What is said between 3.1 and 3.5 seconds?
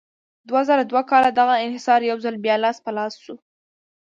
شو.